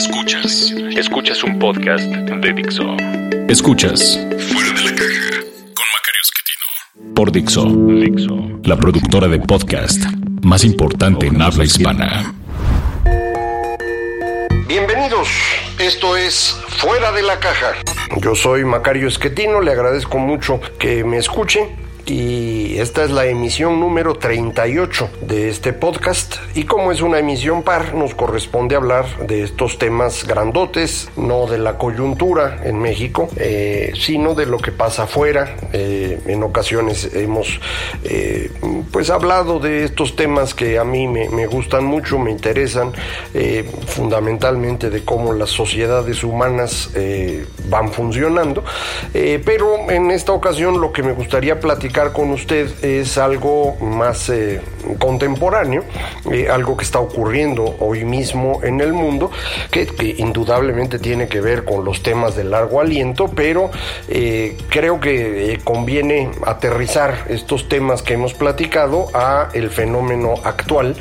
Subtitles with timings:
[0.00, 2.96] Escuchas, escuchas un podcast de Dixo.
[3.48, 4.18] Escuchas
[4.48, 5.40] Fuera de la caja
[5.74, 7.14] con Macario Esquetino.
[7.14, 10.02] Por Dixo, Dixo, la productora de podcast
[10.42, 12.34] más importante en habla hispana.
[14.66, 15.28] Bienvenidos,
[15.78, 17.74] esto es Fuera de la caja.
[18.22, 21.76] Yo soy Macario Esquetino, le agradezco mucho que me escuche
[22.10, 27.62] y esta es la emisión número 38 de este podcast y como es una emisión
[27.62, 33.92] par nos corresponde hablar de estos temas grandotes, no de la coyuntura en México, eh,
[33.94, 35.54] sino de lo que pasa afuera.
[35.72, 37.60] Eh, en ocasiones hemos
[38.02, 38.50] eh,
[38.90, 42.92] pues hablado de estos temas que a mí me, me gustan mucho, me interesan,
[43.86, 46.90] fundamentalmente de cómo las sociedades humanas
[47.68, 48.64] van funcionando,
[49.12, 54.60] pero en esta ocasión lo que me gustaría platicar con usted es algo más eh,
[54.98, 55.84] contemporáneo,
[56.30, 59.30] eh, algo que está ocurriendo hoy mismo en el mundo,
[59.70, 63.70] que, indudablemente tiene que ver con los temas de largo aliento, pero
[64.08, 70.96] eh, creo que conviene aterrizar estos temas que hemos platicado a el fenómeno actual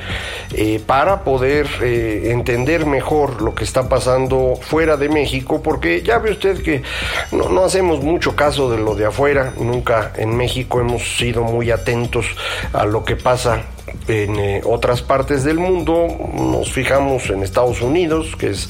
[0.85, 6.61] para poder entender mejor lo que está pasando fuera de México, porque ya ve usted
[6.63, 6.81] que
[7.31, 11.71] no, no hacemos mucho caso de lo de afuera, nunca en México hemos sido muy
[11.71, 12.25] atentos
[12.73, 13.63] a lo que pasa
[14.07, 18.69] en eh, otras partes del mundo, nos fijamos en Estados Unidos, que es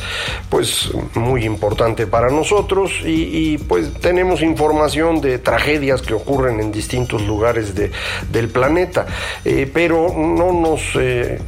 [0.50, 7.22] pues muy importante para nosotros, y, pues tenemos información de tragedias que ocurren en distintos
[7.24, 7.92] lugares de,
[8.32, 9.06] del planeta,
[9.46, 11.40] eh, pero no nos eh,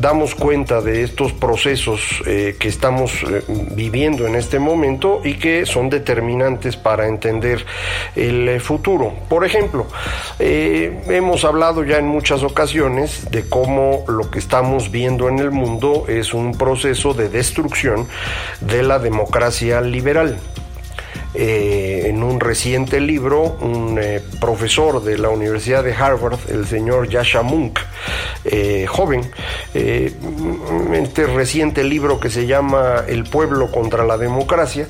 [0.00, 3.12] damos cuenta de estos procesos que estamos
[3.72, 7.64] viviendo en este momento y que son determinantes para entender
[8.14, 9.12] el futuro.
[9.28, 9.86] Por ejemplo,
[10.38, 16.04] hemos hablado ya en muchas ocasiones de cómo lo que estamos viendo en el mundo
[16.08, 18.06] es un proceso de destrucción
[18.60, 20.38] de la democracia liberal.
[21.40, 27.08] Eh, en un reciente libro, un eh, profesor de la Universidad de Harvard, el señor
[27.08, 27.78] Yasha Munk,
[28.44, 29.20] eh, joven,
[29.72, 34.88] este reciente libro que se llama El pueblo contra la democracia,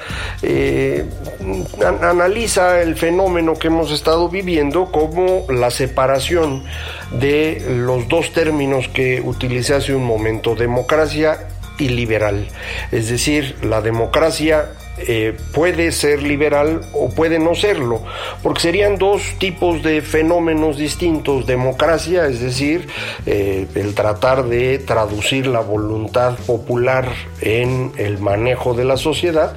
[2.01, 6.65] analiza el fenómeno que hemos estado viviendo como la separación
[7.11, 11.47] de los dos términos que utilicé hace un momento, democracia
[11.79, 12.49] y liberal.
[12.91, 14.71] Es decir, la democracia
[15.07, 18.03] eh, puede ser liberal o puede no serlo,
[18.43, 21.47] porque serían dos tipos de fenómenos distintos.
[21.47, 22.89] Democracia, es decir,
[23.27, 27.09] eh, el tratar de traducir la voluntad popular
[27.41, 29.57] en el manejo de la sociedad,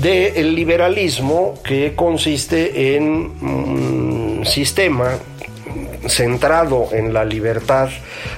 [0.00, 3.04] de el liberalismo que consiste en
[3.42, 5.18] un sistema
[6.06, 7.88] centrado en la libertad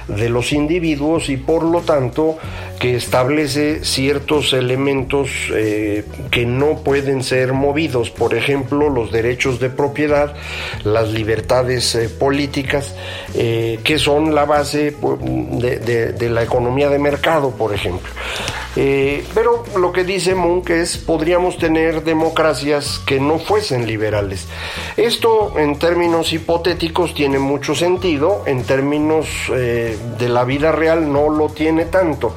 [0.07, 2.37] de los individuos y por lo tanto
[2.79, 9.69] que establece ciertos elementos eh, que no pueden ser movidos, por ejemplo, los derechos de
[9.69, 10.33] propiedad,
[10.83, 12.95] las libertades eh, políticas,
[13.33, 18.11] eh, que son la base pues, de, la economía de mercado, por ejemplo.
[18.75, 24.47] Pero lo que dice Munk es, podríamos tener democracias que no fuesen liberales.
[24.97, 31.49] Esto en términos hipotéticos tiene mucho sentido, en términos de la vida real no lo
[31.49, 32.35] tiene tanto.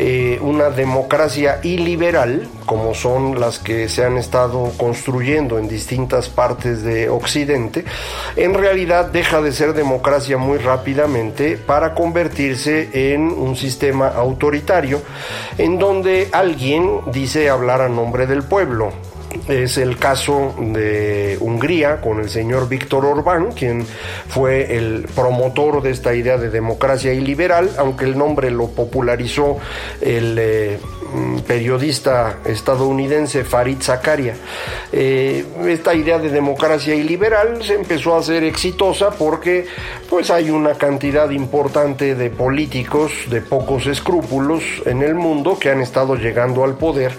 [0.00, 6.82] Eh, una democracia iliberal, como son las que se han estado construyendo en distintas partes
[6.82, 7.86] de Occidente,
[8.36, 15.00] en realidad deja de ser democracia muy rápidamente para convertirse en un sistema autoritario,
[15.56, 18.92] en donde alguien dice hablar a nombre del pueblo.
[19.48, 23.86] Es el caso de Hungría con el señor Víctor Orbán, quien
[24.28, 29.58] fue el promotor de esta idea de democracia y liberal, aunque el nombre lo popularizó
[30.02, 30.78] el eh,
[31.46, 34.34] periodista estadounidense Farid Zakaria.
[34.92, 39.66] Eh, esta idea de democracia y liberal se empezó a hacer exitosa porque
[40.08, 45.80] pues hay una cantidad importante de políticos de pocos escrúpulos en el mundo que han
[45.80, 47.12] estado llegando al poder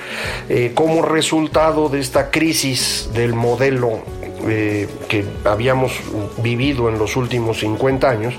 [0.48, 4.02] eh, como resultado de esta crisis del modelo
[4.48, 6.00] eh, que habíamos
[6.42, 8.34] vivido en los últimos 50 años,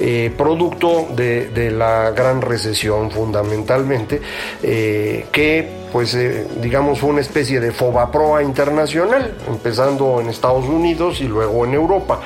[0.00, 4.20] eh, producto de, de, la gran recesión fundamentalmente,
[4.60, 11.24] que pues eh, digamos fue una especie de fobaproa internacional, empezando en Estados Unidos y
[11.24, 12.20] luego en Europa.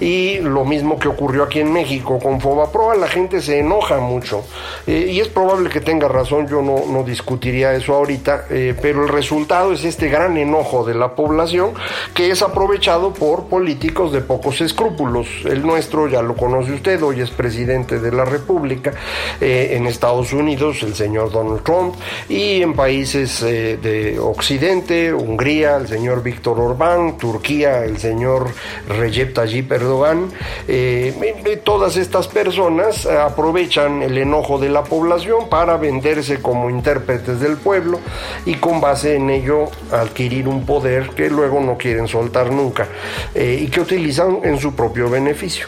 [0.00, 4.44] Y lo mismo que ocurrió aquí en México con fobaproa, la gente se enoja mucho.
[4.86, 9.08] Eh, y es probable que tenga razón, yo no, discutiría eso ahorita, eh, pero el
[9.08, 11.72] resultado es este gran enojo de la población
[12.14, 15.26] que es aprovechado por políticos de pocos escrúpulos.
[15.44, 18.92] El nuestro, ya lo conoce usted, hoy es presidente de la República,
[19.40, 21.94] en Estados Unidos el señor Donald Trump,
[22.28, 28.50] y en países eh, de Occidente, Hungría, el señor Víctor Orbán, Turquía, el señor
[28.88, 30.30] Recep Tayyip Erdogan.
[30.66, 37.56] Eh, todas estas personas aprovechan el enojo de la población para venderse como intérpretes del
[37.56, 38.00] pueblo
[38.44, 42.88] y con base en ello adquirir un poder que luego no quieren soltar nunca
[43.34, 45.66] eh, y que utilizan en su propio beneficio.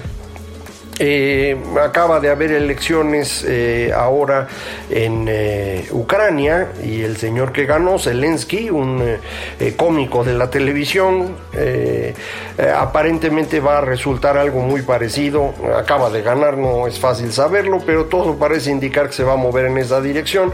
[1.02, 4.46] Eh, acaba de haber elecciones eh, ahora
[4.90, 9.16] en eh, Ucrania y el señor que ganó, Zelensky, un
[9.78, 11.36] cómico de la televisión,
[12.76, 15.54] aparentemente va a resultar algo muy parecido.
[15.74, 19.36] Acaba de ganar, no es fácil saberlo, pero todo parece indicar que se va a
[19.36, 20.52] mover en esa dirección,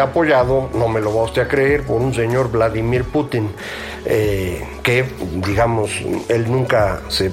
[0.00, 3.50] apoyado, no me lo va usted a creer, por un señor Vladimir Putin.
[4.04, 5.04] que
[5.44, 5.90] digamos
[6.28, 7.32] él nunca se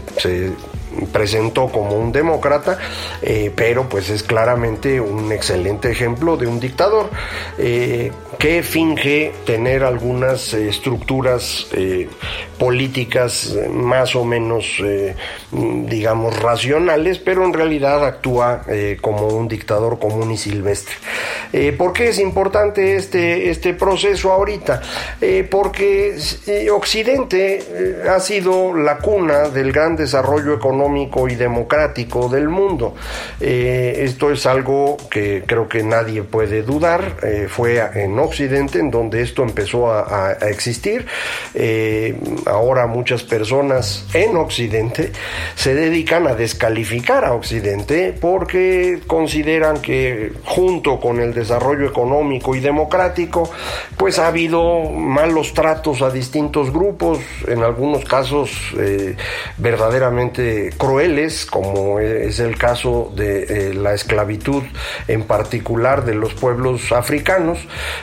[1.12, 2.78] presentó como un demócrata,
[3.22, 7.10] eh, pero pues es claramente un excelente ejemplo de un dictador
[7.58, 11.68] eh, que finge tener algunas eh, estructuras
[12.64, 14.82] políticas más o menos,
[15.52, 18.62] digamos, racionales, pero en realidad actúa
[19.02, 20.96] como un dictador común y silvestre.
[21.78, 24.82] ¿Por qué es importante este, este proceso ahorita?
[25.50, 26.16] porque
[26.72, 32.96] Occidente ha sido la cuna del gran desarrollo económico y democrático del mundo.
[33.40, 37.18] Eh, esto es algo que creo que nadie puede dudar.
[37.24, 41.06] Eh, fue en Occidente en donde esto empezó a, existir.
[42.54, 45.12] Eh, ahora muchas personas en Occidente
[45.56, 52.60] se dedican a descalificar a Occidente porque consideran que junto con el desarrollo económico y
[52.60, 53.50] democrático,
[53.98, 58.52] pues ha habido malos tratos a distintos grupos, en algunos casos
[59.58, 64.64] verdaderamente crueles, como es el caso de eh, la esclavitud
[65.08, 67.60] en particular de los pueblos africanos,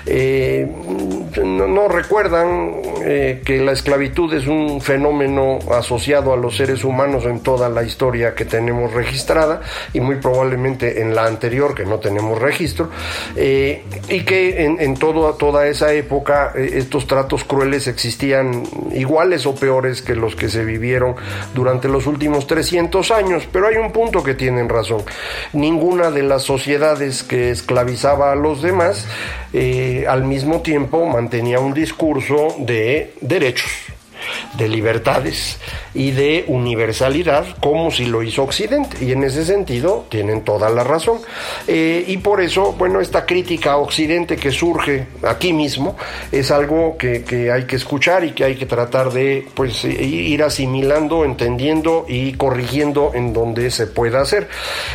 [0.06, 0.68] eh,
[1.42, 2.72] no, recuerdan
[3.04, 7.82] eh, que la esclavitud es un fenómeno asociado a los seres humanos en toda la
[7.82, 9.60] historia que tenemos registrada
[9.92, 12.90] y muy probablemente en la anterior que no tenemos registro,
[13.36, 20.14] y que en, en toda esa época estos tratos crueles existían iguales o peores que
[20.14, 21.16] los que se vivieron
[21.54, 25.02] durante los últimos 300 años, pero hay un punto que tienen razón.
[25.52, 29.06] Ninguna de las sociedades que esclavizaba a los demás
[29.52, 33.70] eh, al mismo tiempo mantenía un discurso de derechos
[34.56, 35.58] de libertades
[35.94, 39.04] y de universalidad como si lo hizo Occidente.
[39.04, 41.18] Y en ese sentido tienen toda la razón.
[41.66, 45.96] Eh, y por eso, bueno, esta crítica Occidente que surge aquí mismo
[46.32, 51.24] es algo que, hay que escuchar y que hay que tratar de pues, ir asimilando,
[51.24, 54.48] entendiendo y corrigiendo en donde se pueda hacer.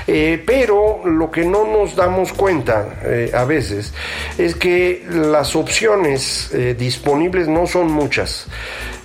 [0.07, 3.93] Eh, pero lo que no nos damos cuenta eh, a veces
[4.37, 8.47] es que las opciones disponibles no son muchas.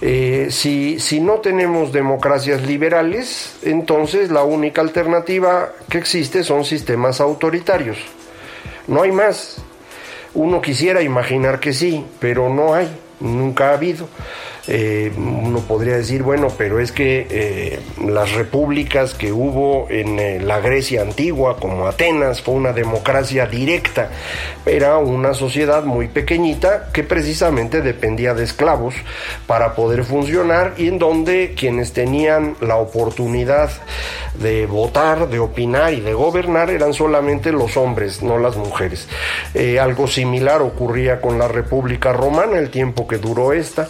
[0.02, 7.20] Eh, si, si no tenemos democracias liberales, entonces la única alternativa que existe son sistemas
[7.20, 7.98] autoritarios.
[8.86, 9.62] No hay más.
[10.32, 12.88] Uno quisiera imaginar que sí, pero no hay,
[13.20, 14.08] nunca ha habido.
[14.68, 20.40] Eh, uno podría decir, bueno, pero es que eh, las repúblicas que hubo en eh,
[20.40, 24.10] la Grecia antigua, como Atenas, fue una democracia directa,
[24.66, 28.94] era una sociedad muy pequeñita que precisamente dependía de esclavos
[29.46, 33.70] para poder funcionar y en donde quienes tenían la oportunidad
[34.34, 39.08] de votar, de opinar y de gobernar eran solamente los hombres, no las mujeres.
[39.80, 43.88] algo similar ocurría con la República Romana, el tiempo que duró esta.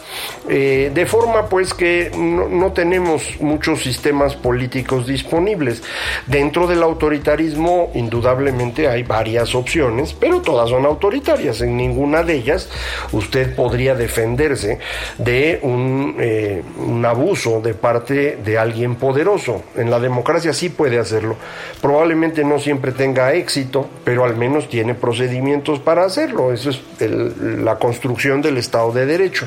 [0.48, 0.59] Eh,
[0.92, 5.82] de forma pues que no, tenemos muchos sistemas políticos disponibles.
[6.26, 11.60] Dentro del autoritarismo indudablemente hay varias opciones, pero todas son autoritarias.
[11.60, 12.68] En ninguna de ellas
[13.12, 14.78] usted podría defenderse
[15.18, 19.62] de un, eh, un abuso de parte de alguien poderoso.
[19.76, 21.36] En la democracia sí puede hacerlo.
[21.80, 26.52] Probablemente no siempre tenga éxito, pero al menos tiene procedimientos para hacerlo.
[26.52, 29.46] Eso es la construcción del Estado de Derecho.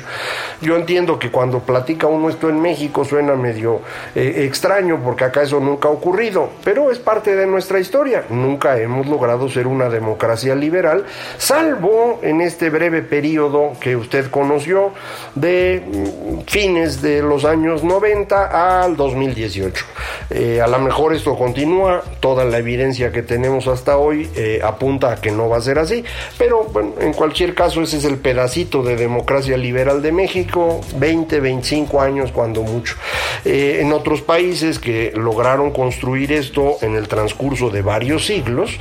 [0.60, 3.80] Yo entiendo que cuando platica uno esto en México suena medio
[4.14, 8.24] eh, extraño porque acá eso nunca ha ocurrido, pero es parte de nuestra historia.
[8.30, 11.04] Nunca hemos logrado ser una democracia liberal,
[11.36, 14.92] salvo en este breve periodo que usted conoció
[15.34, 19.84] de mm, fines de los años 90 al 2018.
[20.30, 25.12] Eh, a lo mejor esto continúa, toda la evidencia que tenemos hasta hoy eh, apunta
[25.12, 26.04] a que no va a ser así,
[26.38, 31.40] pero bueno, en cualquier caso ese es el pedacito de democracia liberal de México, 20,
[31.40, 32.96] 25 años cuando mucho.
[33.44, 38.78] Eh, en otros países que lograron construir esto en el transcurso de varios siglos,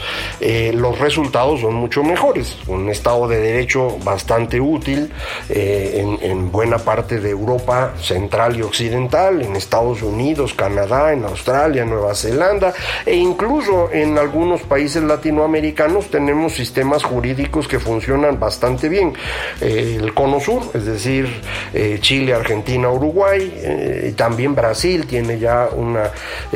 [0.74, 2.58] los resultados son mucho mejores.
[2.68, 5.12] Un Estado de Derecho bastante útil
[5.50, 11.86] en, en buena parte de Europa central y occidental, en Estados Unidos, Canadá, en Australia,
[11.86, 12.74] Nueva Zelanda
[13.06, 19.14] e incluso en algunos países latinoamericanos tenemos sistemas jurídicos que funcionan bastante bien.
[19.62, 21.28] Eh, el Cono Sur, es decir,
[21.74, 25.98] eh, Chile, Argentina, Uruguay, eh, también Brasil tiene ya un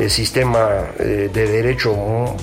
[0.08, 1.92] sistema de derecho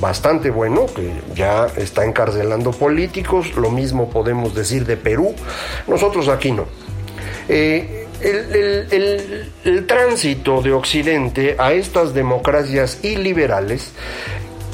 [0.02, 3.56] bastante bueno que ya está encarcelando políticos.
[3.56, 5.34] Lo mismo podemos decir de Perú.
[5.88, 6.66] Nosotros aquí no.
[8.22, 13.92] El, tránsito de Occidente a estas democracias iliberales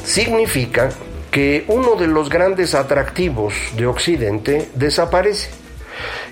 [0.03, 0.89] significa
[1.31, 5.49] que uno de los grandes atractivos de Occidente desaparece.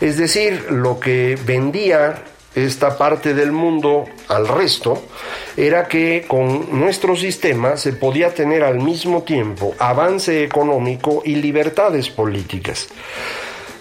[0.01, 2.23] Es decir, lo que vendía
[2.55, 5.03] esta parte del mundo al resto
[5.55, 12.09] era que con nuestro sistema se podía tener al mismo tiempo avance económico y libertades
[12.09, 12.89] políticas.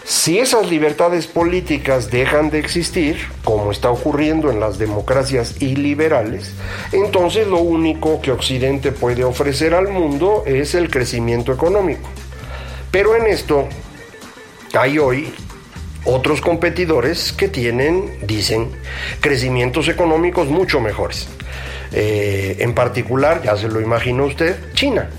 [0.04, 6.52] Si esas libertades políticas dejan de existir, como está ocurriendo en las democracias iliberales,
[6.92, 12.08] entonces lo único que Occidente puede ofrecer al mundo es el crecimiento económico.
[12.90, 13.68] Pero en esto
[14.72, 15.30] hay hoy
[16.08, 18.70] otros competidores que tienen, dicen,
[19.20, 21.28] crecimientos económicos mucho mejores.
[21.92, 25.10] Eh, en particular, ya se lo imagina usted, China.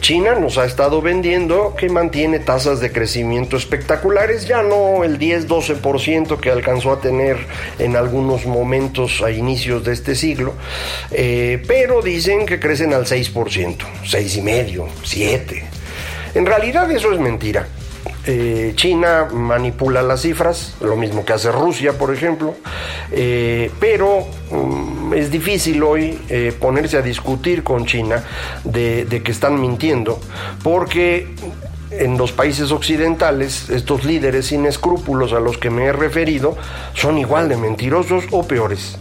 [0.00, 6.38] China nos ha estado vendiendo que mantiene tasas de crecimiento espectaculares, ya no el 10-12%
[6.40, 7.36] que alcanzó a tener
[7.78, 10.54] en algunos momentos a inicios de este siglo,
[11.10, 13.32] eh, pero dicen que crecen al 6%,
[14.04, 15.62] 6,5%, 7%.
[16.34, 17.66] En realidad eso es mentira.
[18.28, 22.56] Eh, China manipula las cifras, lo mismo que hace Rusia, por ejemplo,
[23.12, 28.24] eh, pero mm, es difícil hoy eh, ponerse a discutir con China
[28.64, 30.20] de, que están mintiendo,
[30.64, 31.28] porque
[31.92, 36.56] en los países occidentales, estos líderes sin escrúpulos a los que me he referido
[36.94, 38.98] son igual de mentirosos o peores.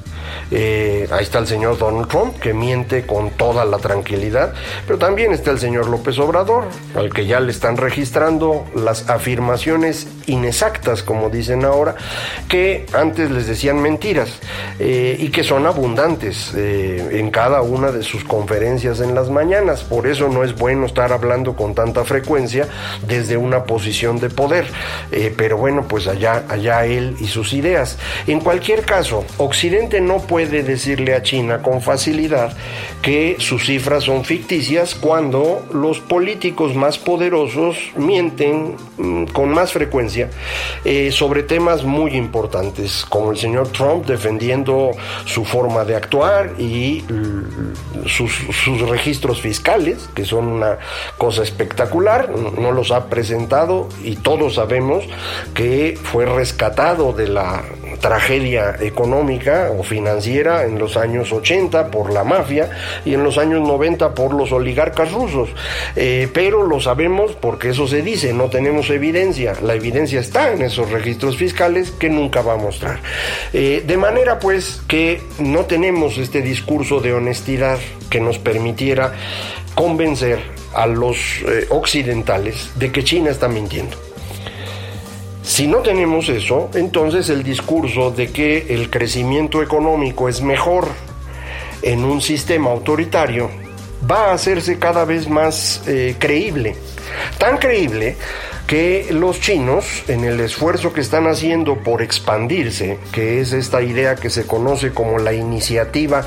[0.52, 4.54] Eh, ahí está el señor Donald Trump, que miente con toda la tranquilidad,
[4.86, 6.66] pero también está el señor López Obrador,
[6.96, 11.96] al que ya le están registrando las afirmaciones inexactas, como dicen ahora,
[12.48, 14.40] que antes les decían mentiras
[14.80, 19.84] eh, y que son abundantes eh, en cada una de sus conferencias en las mañanas.
[19.84, 22.68] Por eso no es bueno estar hablando con tanta frecuencia
[23.08, 24.68] desde una posición de poder.
[25.38, 27.98] pero bueno, pues allá, allá él y sus ideas.
[28.28, 32.56] En cualquier caso, Occidente no puede puede decirle a China con facilidad
[33.02, 40.30] que sus cifras son ficticias cuando los políticos más poderosos mienten mm, con más frecuencia
[40.84, 44.92] eh, sobre temas muy importantes, como el señor Trump defendiendo
[45.26, 47.04] su forma de actuar y
[48.06, 50.78] sus registros fiscales, que son una
[51.18, 55.06] cosa espectacular, no los ha presentado y todos sabemos
[55.56, 57.64] que fue rescatado de la
[58.00, 62.70] tragedia económica o financiera en los años 80 por la mafia
[63.06, 65.50] y en los años 90 por los oligarcas rusos.
[65.96, 69.54] Eh, pero lo sabemos porque eso se dice, no tenemos evidencia.
[69.62, 73.00] La evidencia está en esos registros fiscales que nunca va a mostrar.
[73.54, 79.14] Eh, de manera pues que no tenemos este discurso de honestidad que nos permitiera
[79.76, 80.40] convencer
[80.74, 84.05] a los eh, occidentales de que China está mintiendo.
[85.46, 90.88] Si no tenemos eso, entonces el discurso de que el crecimiento económico es mejor
[91.84, 93.52] en un sistema autoritario
[94.10, 96.76] va a hacerse cada vez más eh, creíble.
[97.38, 98.18] Tan creíble
[98.68, 104.16] que los chinos, en el esfuerzo que están haciendo por expandirse, que es esta idea
[104.16, 106.26] que se conoce como la iniciativa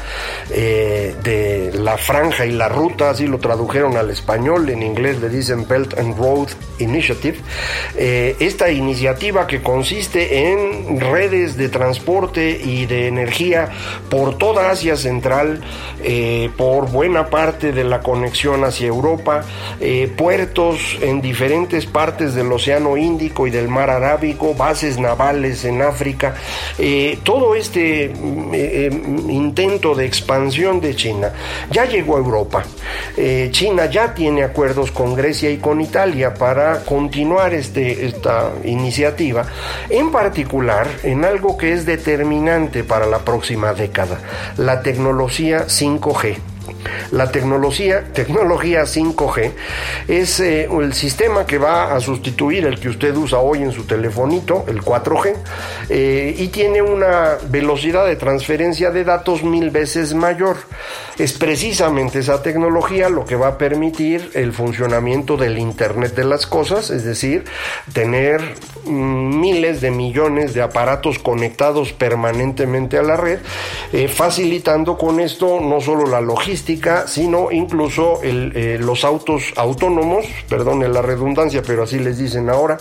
[0.51, 5.29] eh, de la franja y la ruta, así lo tradujeron al español, en inglés le
[5.29, 7.39] dicen Belt and Road Initiative,
[7.97, 13.71] eh, esta iniciativa que consiste en redes de transporte y de energía
[14.09, 15.61] por toda Asia Central,
[16.05, 19.45] eh, por buena parte de la conexión hacia Europa,
[20.17, 25.83] puertos, puertos en diferentes partes del Océano Índico y del Mar Arábico, bases navales en
[25.83, 26.35] África.
[26.79, 28.91] Eh, todo este mm, eh,
[29.29, 31.33] intento de expansión de China
[31.71, 32.65] ya llegó a Europa.
[33.51, 39.45] China ya tiene acuerdos con Grecia y con Italia para continuar este, esta iniciativa,
[39.91, 44.19] en particular en algo que es determinante para la próxima década,
[44.57, 46.37] la tecnología 5G.
[47.11, 49.53] La tecnología, tecnología 5G
[50.09, 53.85] es eh, el sistema que va a sustituir el que usted usa hoy en su
[53.85, 55.35] telefonito, el 4G,
[55.89, 60.57] eh, y tiene una velocidad de transferencia de datos mil veces mayor.
[61.19, 66.47] Es precisamente esa tecnología lo que va a permitir el funcionamiento del Internet de las
[66.47, 67.45] Cosas, es decir,
[67.93, 68.41] tener
[68.85, 73.39] mm, miles de millones de aparatos conectados permanentemente a la red,
[73.93, 76.68] eh, facilitando con esto no solo la logística,
[77.07, 82.77] sino incluso eh, los autos autónomos, perdone la redundancia, pero así les dicen ahora,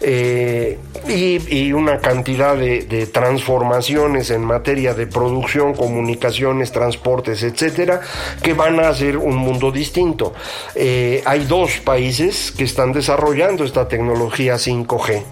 [0.00, 8.00] eh, y, una cantidad de, transformaciones en materia de producción, comunicaciones, transportes, etcétera,
[8.42, 10.34] que van a hacer un mundo distinto.
[10.74, 15.22] Eh, hay dos países que están desarrollando esta tecnología 5G,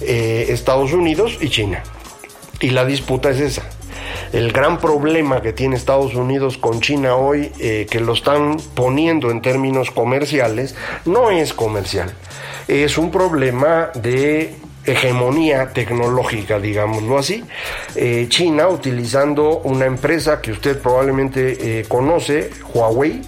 [0.00, 1.82] Estados Unidos y China.
[2.60, 3.77] Y la disputa es esa
[4.32, 9.30] el gran problema que tiene Estados Unidos con China hoy, eh, que lo están poniendo
[9.30, 12.12] en términos comerciales, no es comercial,
[12.66, 14.54] es un problema de
[14.84, 17.44] hegemonía tecnológica, digámoslo así.
[17.94, 23.22] Eh, China, utilizando una empresa que usted probablemente eh, conoce, Huawei,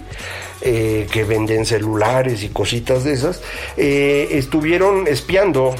[0.61, 3.41] que venden celulares y cositas de esas,
[3.75, 5.73] estuvieron espiando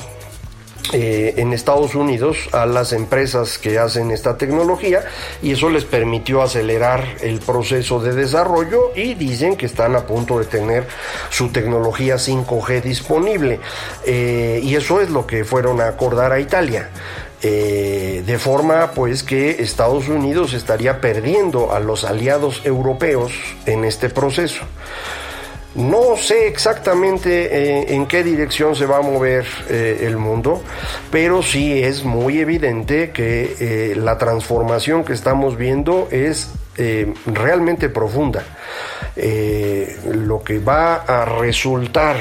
[0.94, 5.06] eh, en Estados Unidos a las empresas que hacen esta tecnología
[5.42, 10.40] y eso les permitió acelerar el proceso de desarrollo y dicen que están a punto
[10.40, 10.86] de tener
[11.30, 13.60] su tecnología 5G disponible
[14.06, 16.90] eh, y eso es lo que fueron a acordar a Italia.
[17.44, 23.32] Eh, de forma pues que Estados Unidos estaría perdiendo a los aliados europeos
[23.66, 24.64] en este proceso.
[25.76, 30.62] No sé exactamente eh, en qué dirección se va a mover eh, el mundo,
[31.12, 36.52] pero sí es muy evidente que eh, la transformación que estamos viendo es
[37.28, 38.44] realmente profunda.
[39.16, 42.18] lo que va a resultar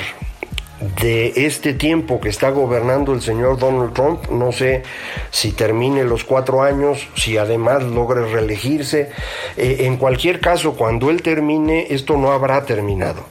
[0.81, 4.83] de este tiempo que está gobernando el señor Donald Trump, no sé
[5.31, 9.11] si termine los cuatro años, si además logre reelegirse,
[9.57, 13.27] eh, en cualquier caso, cuando él termine, esto no habrá terminado.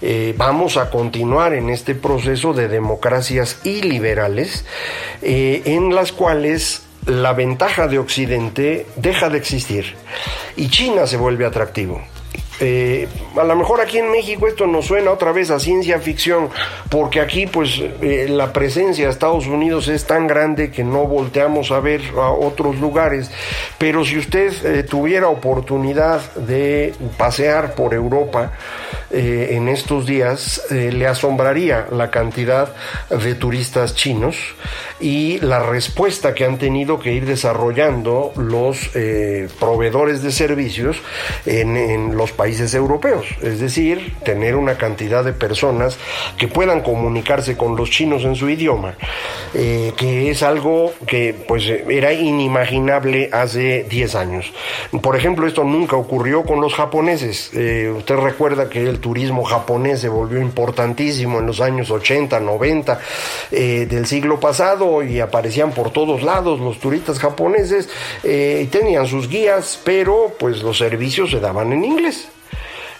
[0.00, 4.64] Eh, vamos a continuar en este proceso de democracias iliberales,
[5.22, 9.94] eh, en las cuales la ventaja de Occidente deja de existir
[10.56, 12.00] y China se vuelve atractivo.
[12.60, 16.50] Eh, a lo mejor aquí en México esto nos suena otra vez a ciencia ficción,
[16.88, 21.72] porque aquí pues eh, la presencia de Estados Unidos es tan grande que no volteamos
[21.72, 23.30] a ver a otros lugares,
[23.78, 28.52] pero si usted eh, tuviera oportunidad de pasear por Europa
[29.14, 32.74] en estos días, le asombraría la cantidad
[33.10, 34.36] de turistas chinos
[35.00, 38.90] y la respuesta que han tenido que ir desarrollando los
[39.58, 40.96] proveedores de servicios
[41.46, 45.98] en, los países europeos, es decir, tener una cantidad de personas
[46.36, 48.94] que puedan comunicarse con los chinos en su idioma,
[49.54, 54.52] eh, que es algo que pues era inimaginable hace 10 años.
[55.02, 57.50] Por ejemplo, esto nunca ocurrió con los japoneses.
[57.54, 62.98] Eh, usted recuerda que el turismo japonés se volvió importantísimo en los años 80, 90
[63.50, 67.90] eh, del siglo pasado y aparecían por todos lados los turistas japoneses
[68.24, 72.28] y tenían sus guías, pero pues los servicios se daban en inglés.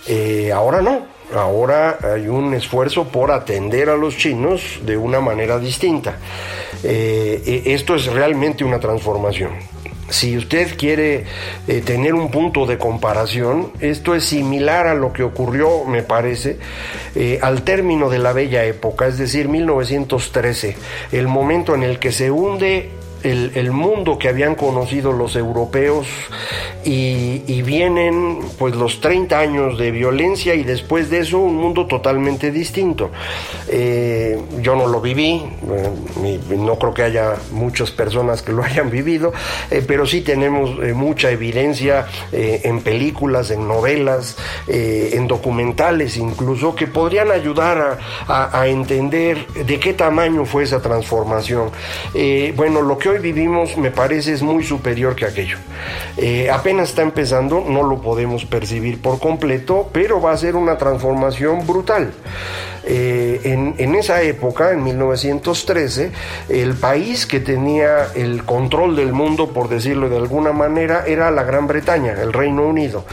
[0.07, 5.59] Eh, ahora no, ahora hay un esfuerzo por atender a los chinos de una manera
[5.59, 6.19] distinta.
[6.83, 9.74] Eh, esto es realmente una transformación.
[10.14, 11.24] Si usted quiere
[11.66, 16.59] eh, tener un punto de comparación, esto es similar a lo que ocurrió, me parece,
[17.42, 20.77] al término de la bella época, es decir, 1913,
[21.11, 22.90] el momento en el que se hunde
[23.24, 26.07] el, mundo que habían conocido los europeos
[26.85, 32.51] y, vienen pues los 30 años de violencia y después de eso un mundo totalmente
[32.51, 33.11] distinto.
[33.68, 38.90] Eh, yo no lo viví, eh, no creo que haya muchas personas que lo hayan
[38.90, 39.33] vivido,
[39.70, 47.31] eh, pero sí tenemos mucha evidencia en películas, en novelas, en documentales incluso, que podrían
[47.31, 51.70] ayudar a, entender de qué tamaño fue esa transformación.
[52.57, 55.59] bueno, lo que hoy vivimos me parece es muy superior que aquello.
[56.83, 62.13] Está empezando, no lo podemos percibir por completo, pero va a ser una transformación brutal.
[62.87, 66.13] Eh, en, en, esa época, en 1913,
[66.51, 71.45] el país que tenía el control del mundo, por decirlo de alguna manera, era la
[71.45, 73.07] Gran Bretaña, el Reino Unido,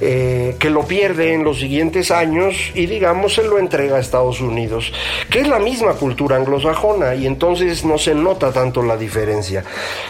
[0.00, 4.40] eh, que lo pierde en los siguientes años y digamos se lo entrega a Estados
[4.40, 4.92] Unidos,
[5.30, 9.62] que es la misma cultura anglosajona y entonces no se nota tanto la diferencia.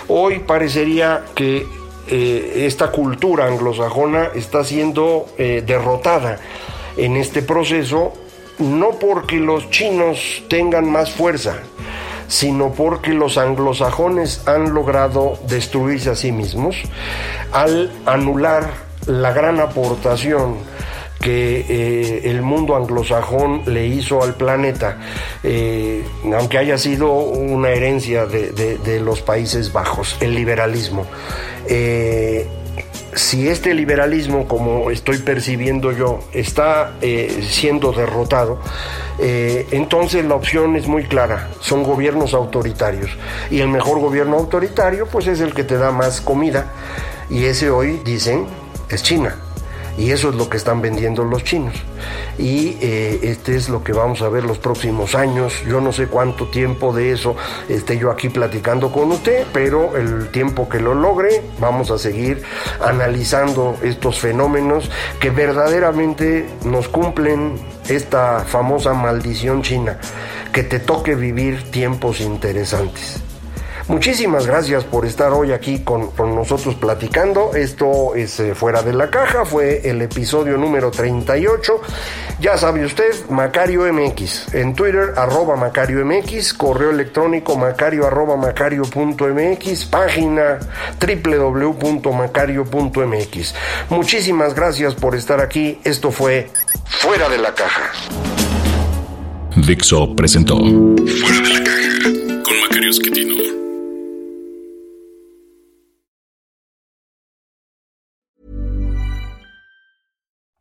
[0.07, 1.67] Hoy parecería que
[2.11, 6.39] eh, esta cultura anglosajona está siendo eh, derrotada
[6.97, 8.13] en este proceso,
[8.59, 11.59] no porque los chinos tengan más fuerza,
[12.27, 16.77] sino porque los anglosajones han logrado destruirse a sí mismos
[17.53, 18.71] al anular
[19.07, 20.57] la gran aportación
[21.21, 24.99] que eh, el mundo anglosajón le hizo al planeta,
[26.33, 31.07] aunque haya sido una herencia de, los Países Bajos, el liberalismo.
[31.67, 32.47] Eh,
[33.15, 38.61] si este liberalismo, como estoy percibiendo yo, está eh, siendo derrotado,
[39.19, 43.11] eh, entonces la opción es muy clara, son gobiernos autoritarios.
[43.51, 46.73] Y el mejor gobierno autoritario, pues es el que te da más comida.
[47.29, 48.47] Y ese hoy, dicen,
[48.89, 49.48] es China.
[49.99, 51.75] Y eso es lo que están vendiendo los chinos.
[52.39, 55.53] Y eh, este es lo que vamos a ver los próximos años.
[55.69, 57.35] Yo no sé cuánto tiempo de eso
[57.69, 62.43] esté yo aquí platicando con usted, pero el tiempo que lo logre, vamos a seguir
[62.81, 67.59] analizando estos fenómenos que verdaderamente nos cumplen
[67.89, 69.99] esta famosa maldición china,
[70.53, 73.28] que te toque vivir tiempos interesantes.
[73.89, 77.55] Muchísimas gracias por estar hoy aquí con, nosotros platicando.
[77.55, 81.81] Esto es eh, Fuera de la Caja, fue el episodio número 38.
[82.39, 84.53] Ya sabe usted, Macario MX.
[84.55, 90.59] En Twitter, arroba Macario MX, correo electrónico macario arroba macario.mx, página
[91.01, 93.55] www.macario.mx.
[93.89, 95.81] Muchísimas gracias por estar aquí.
[95.83, 96.51] Esto fue
[96.85, 97.91] Fuera de la Caja.
[99.57, 101.89] Dixo presentó Fuera de la Caja
[102.43, 103.48] con Macario Esquetino.